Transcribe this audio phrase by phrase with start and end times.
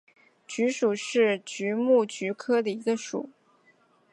[0.47, 3.29] 菊属是菊目菊科的一个属。